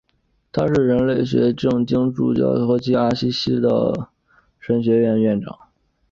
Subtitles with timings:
[0.51, 4.09] 他是人类学圣经注释教授及阿西西的
[4.59, 5.55] 神学院院长。